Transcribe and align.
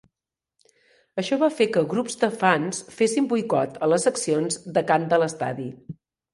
Això 1.23 1.37
va 1.43 1.49
fer 1.57 1.67
que 1.75 1.83
grups 1.91 2.17
de 2.23 2.31
fans 2.45 2.81
fessin 3.03 3.29
boicot 3.35 3.79
a 3.89 3.93
les 3.95 4.09
seccions 4.11 4.61
de 4.81 4.87
cant 4.93 5.09
de 5.15 5.25
l'estadi. 5.25 5.73